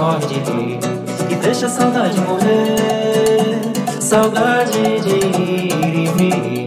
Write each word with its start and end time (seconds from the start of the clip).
morre 0.00 0.26
de 0.26 0.34
rir. 0.50 0.80
E 1.28 1.34
deixa 1.34 1.66
a 1.66 1.68
saudade 1.68 2.18
morrer, 2.22 3.60
saudade 4.00 5.00
de 5.02 5.16
ir 5.26 5.94
e 5.94 6.06
vir. 6.16 6.66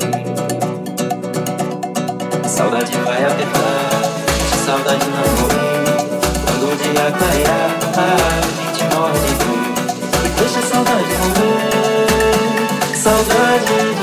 Saudade 2.47 2.95
vai 2.99 3.25
apertar, 3.25 4.01
a 4.53 4.57
saudade 4.65 5.05
não 5.09 5.27
morrer. 5.41 5.83
Quando 6.45 6.63
o 6.71 6.75
dia 6.75 7.05
clarear, 7.17 7.71
a 7.97 8.11
gente 8.61 8.83
morre 8.95 9.19
de 9.25 9.33
rir. 9.43 9.73
E 10.25 10.29
deixa 10.39 10.59
a 10.59 10.63
saudade 10.71 11.13
morrer, 11.23 12.05
saudade 12.95 13.75
de 13.99 14.02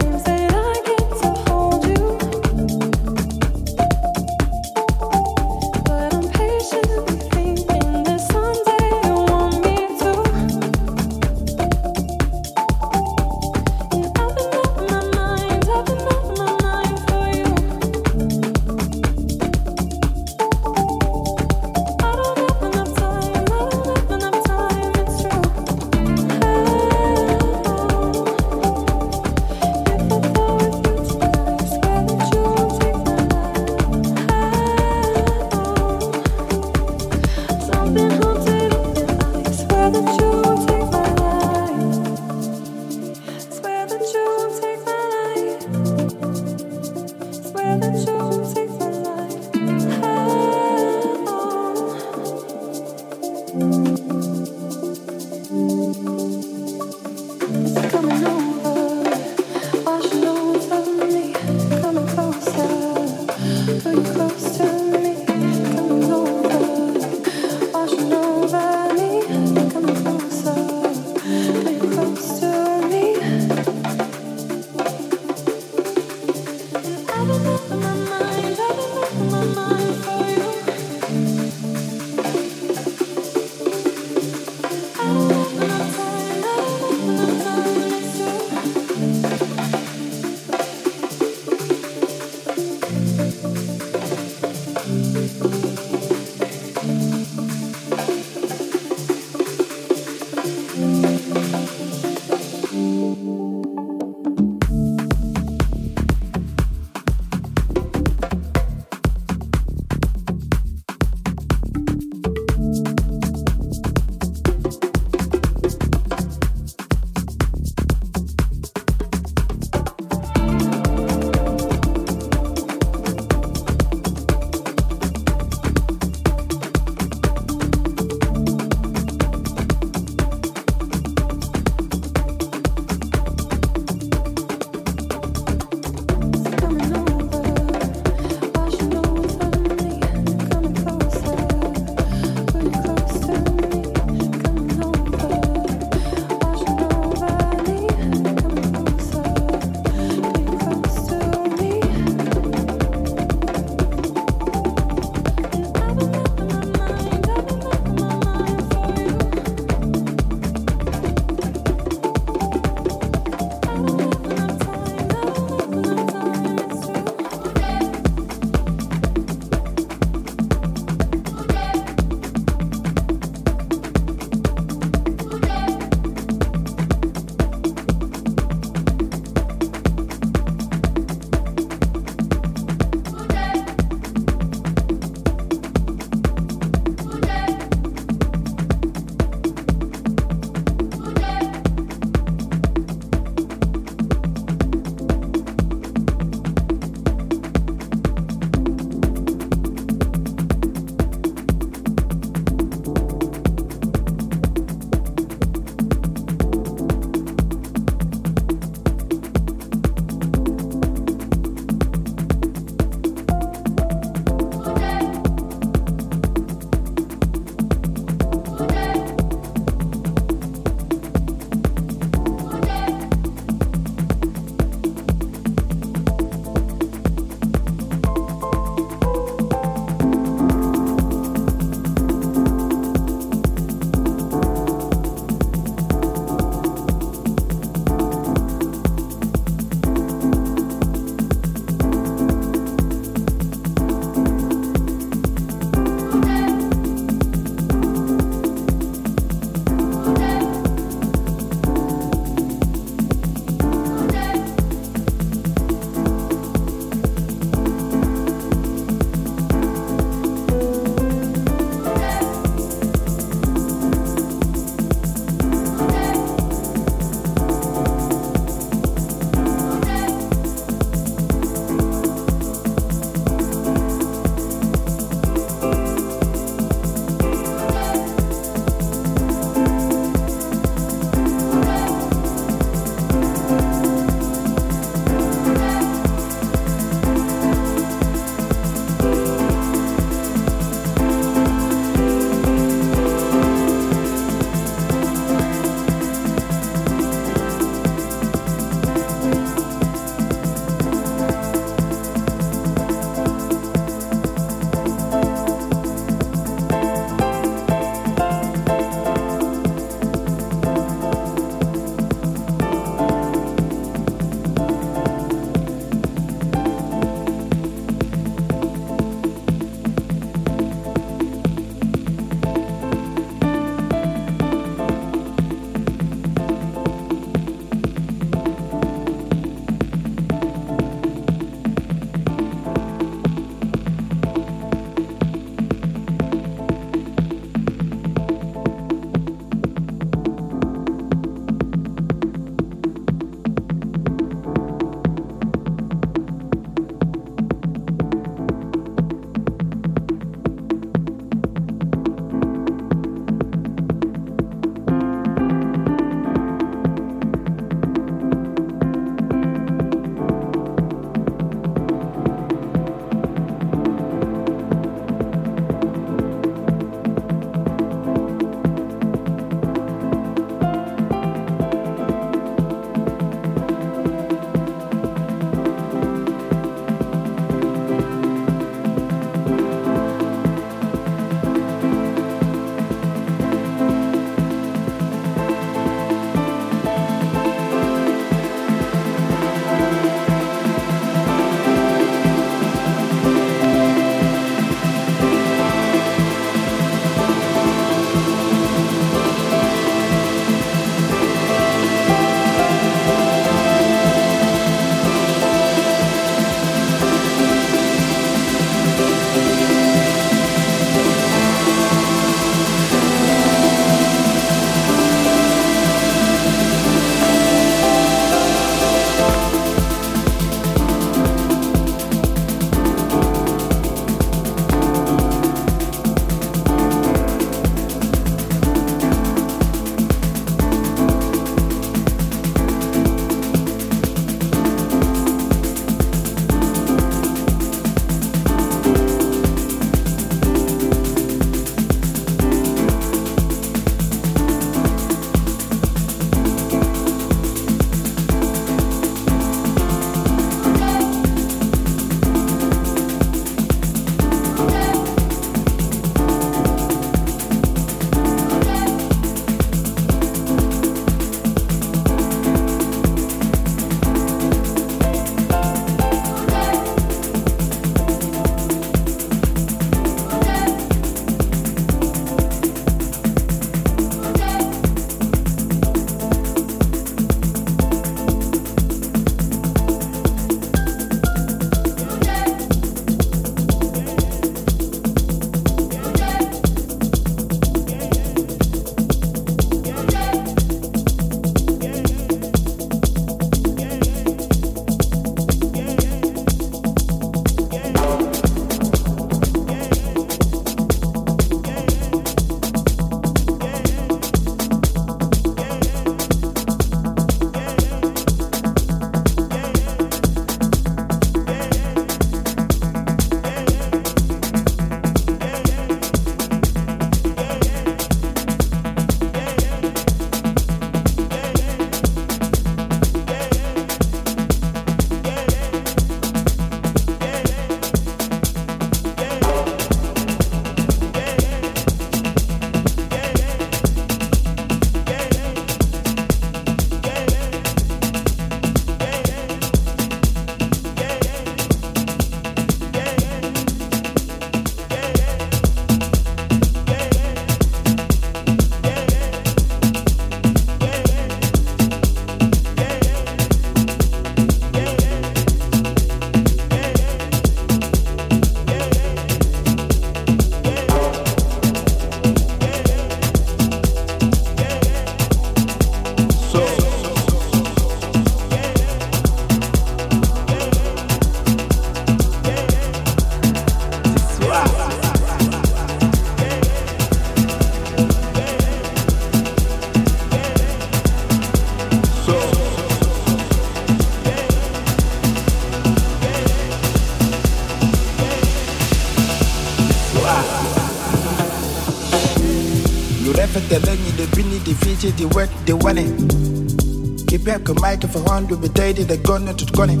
Fiji 595.04 595.28
de 595.66 595.74
wet. 595.74 597.26
Keep 597.26 597.44
back 597.44 597.68
a 597.68 597.74
microphone 597.74 598.46
to 598.48 598.56
be 598.56 598.68
dated 598.68 599.08
the 599.08 599.16
gun 599.18 599.44
to 599.46 599.64
gunning. 599.72 600.00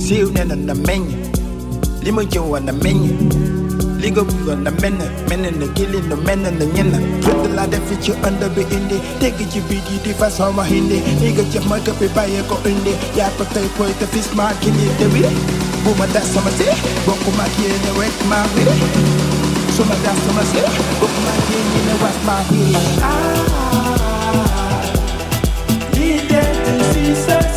See 0.00 0.18
you 0.18 0.30
then 0.30 0.50
on 0.50 0.66
the 0.66 0.74
menu. 0.74 1.16
Limo 2.02 2.22
yo 2.22 2.54
on 2.54 2.66
the 2.66 2.72
menu. 2.72 3.14
Ligo 4.00 4.22
on 4.50 4.64
the 4.64 4.70
men, 4.82 4.98
men 5.28 5.44
in 5.44 5.60
the 5.60 5.72
killing 5.74 6.08
the 6.08 6.16
men 6.16 6.44
and 6.46 6.60
the 6.60 6.66
yena. 6.66 6.98
Put 7.22 7.42
the 7.42 7.48
ladder 7.50 7.78
you 8.02 8.14
under 8.24 8.48
the 8.48 8.62
indie. 8.62 9.00
Take 9.20 9.40
it 9.40 9.54
you 9.54 9.62
be 9.68 9.78
the 10.02 10.14
fast 10.14 10.40
on 10.40 10.56
my 10.56 10.64
hindi. 10.66 11.00
Nigga, 11.22 11.44
your 11.54 11.62
mic 11.68 11.88
up 11.88 11.98
by 12.14 12.26
a 12.26 12.42
go 12.48 12.56
indie. 12.66 12.96
Yeah, 13.16 13.32
but 13.38 13.50
they 13.50 13.68
put 13.76 13.94
the 14.00 14.06
fish 14.06 14.34
mark 14.34 14.58
in 14.66 14.74
the 14.98 15.06
way. 15.14 15.30
Boom, 15.84 15.98
that's 16.12 16.26
some. 16.26 16.44
Book 17.06 17.20
my 17.36 17.48
kid 17.54 17.70
in 17.70 17.82
the 17.86 17.92
wreck 17.98 18.14
my 18.26 18.42
way. 18.54 19.27
So 19.78 19.84
my 19.84 19.94
that's 19.94 20.20
some 20.22 20.44
say. 20.46 20.66
Book 20.98 21.14
my 21.22 21.36
kid 21.46 21.66
in 21.78 21.84
the 21.86 21.94
west 22.02 22.20
my 22.26 22.42
head. 22.42 22.98
Ah, 23.00 24.82
need 25.94 26.28
to 26.28 27.14
see. 27.14 27.47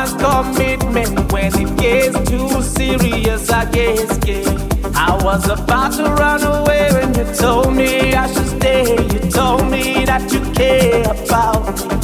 Wants 0.00 0.12
commitment 0.22 1.32
when 1.32 1.52
it 1.60 1.76
gets 1.76 2.30
too 2.30 2.62
serious. 2.62 3.50
I 3.50 3.70
get 3.70 4.08
scared. 4.08 4.46
I 4.94 5.18
was 5.22 5.48
about 5.48 5.92
to 5.94 6.04
run 6.04 6.42
away 6.42 6.88
when 6.92 7.14
you 7.14 7.34
told 7.34 7.74
me 7.74 8.14
I 8.14 8.26
should 8.32 8.46
stay. 8.46 8.92
You 8.92 9.30
told 9.30 9.70
me 9.70 10.04
that 10.06 10.32
you 10.32 10.40
care 10.52 11.02
about 11.02 11.64
me. 11.76 11.96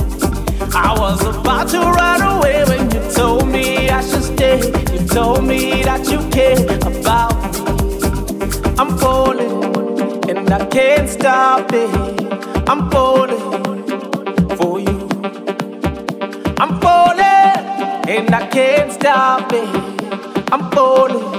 I 0.75 0.95
was 0.99 1.25
about 1.25 1.69
to 1.71 1.81
run 1.81 2.21
away 2.23 2.65
when 2.65 2.91
you 2.91 3.13
told 3.13 3.49
me 3.49 3.89
I 3.89 4.03
should 4.03 4.25
stay. 4.25 4.59
You 4.93 5.07
told 5.09 5.45
me 5.45 5.83
that 5.85 6.07
you 6.11 6.19
care 6.31 6.65
about 6.93 7.35
me. 7.53 7.61
I'm 8.79 8.99
falling 8.99 10.29
and 10.29 10.53
I 10.53 10.67
can't 10.67 11.09
stop 11.09 11.73
it. 11.73 12.69
I'm 12.69 12.91
falling 12.91 13.76
I 18.37 18.47
can't 18.49 18.93
stop 18.93 19.51
it. 19.51 20.53
I'm 20.53 20.71
falling 20.73 21.36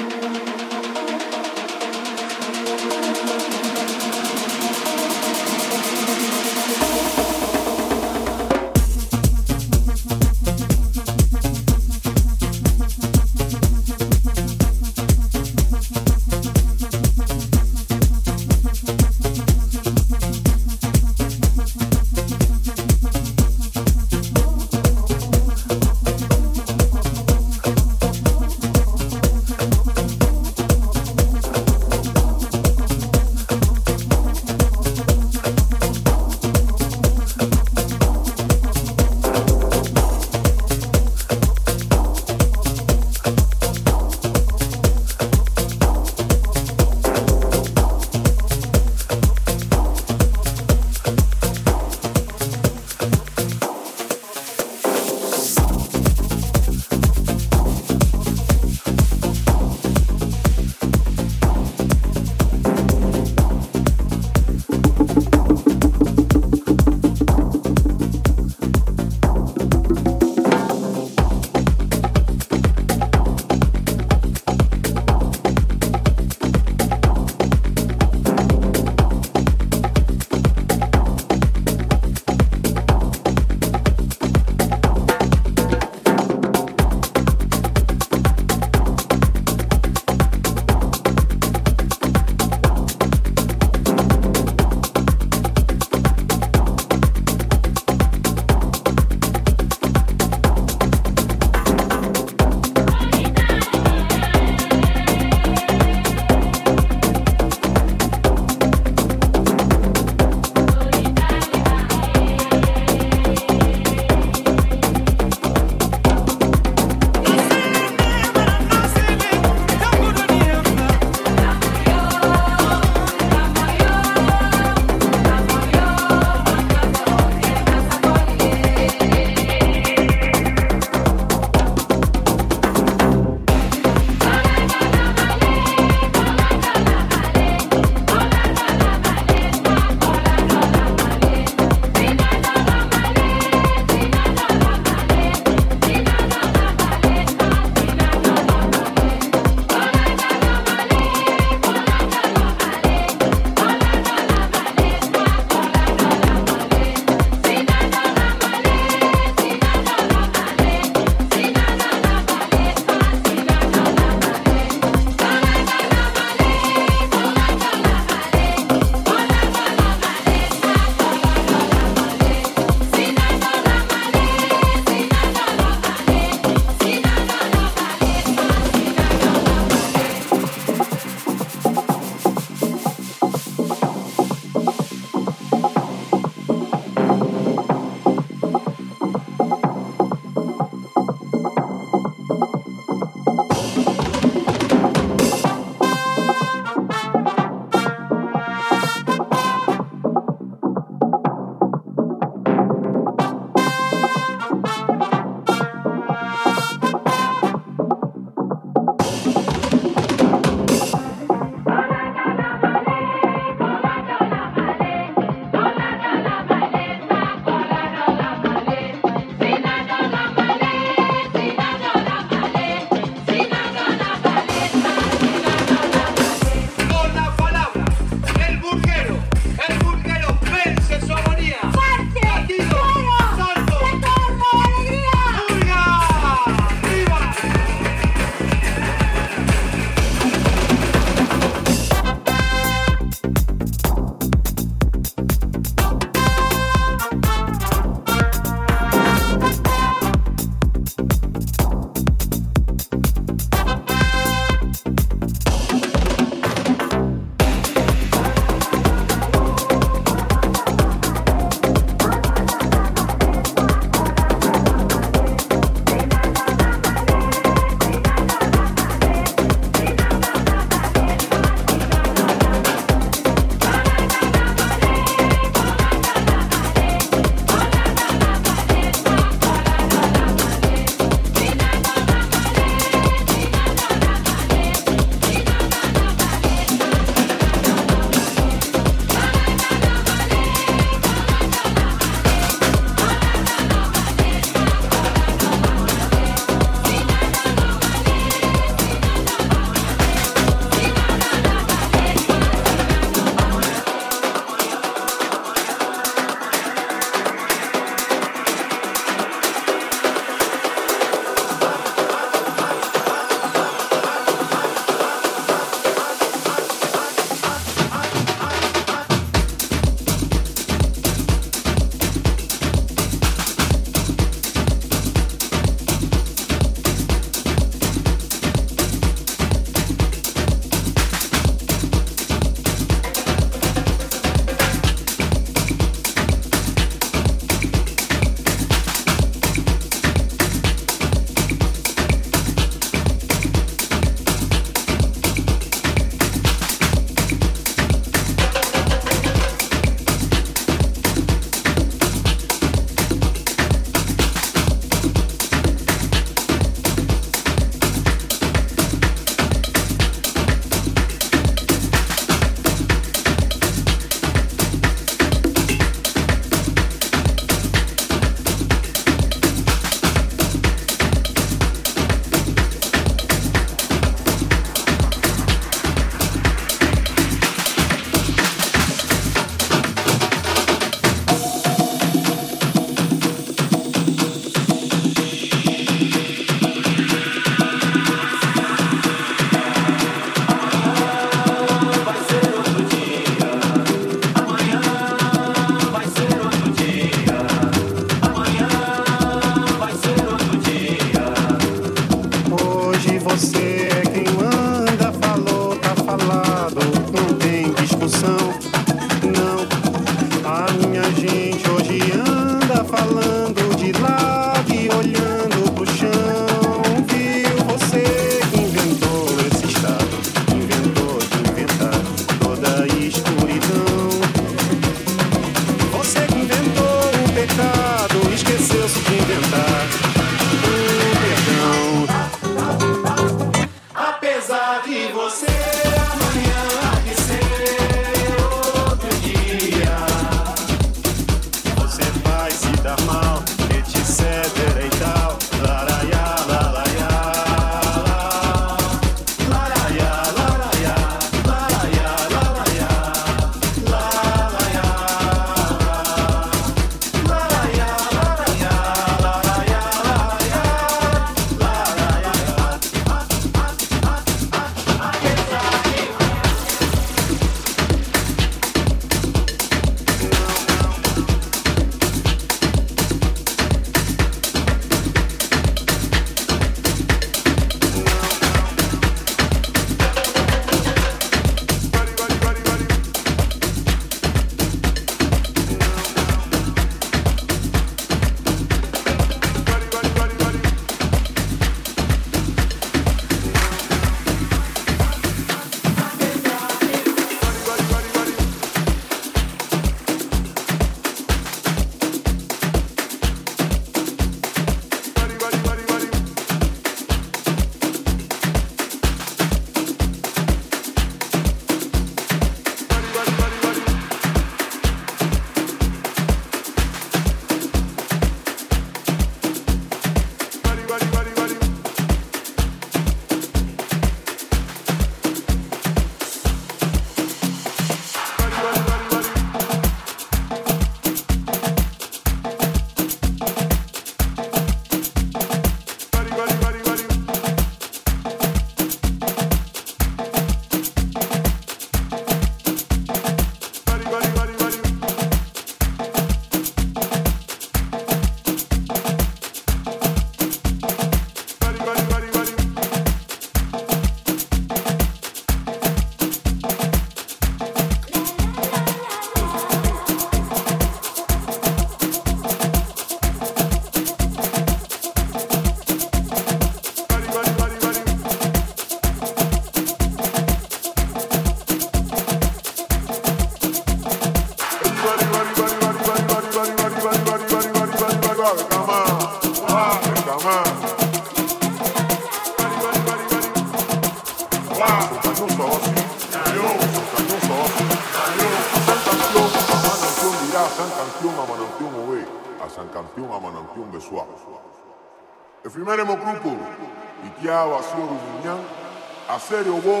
sério 599.48 599.74
bom, 599.74 600.00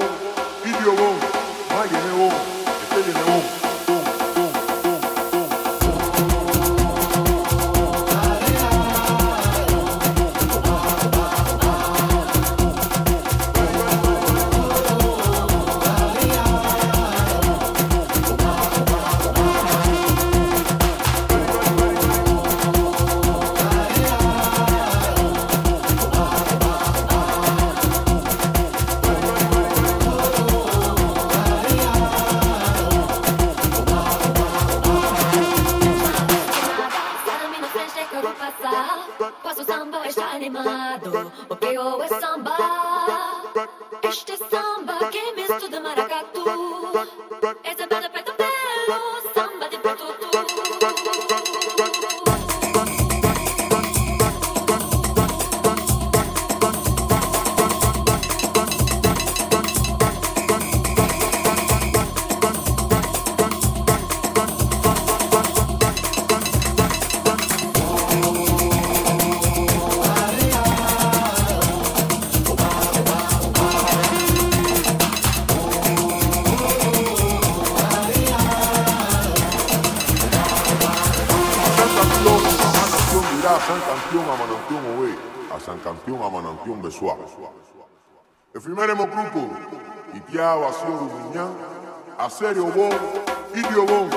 idio 93.54 93.84
bom, 93.86 94.08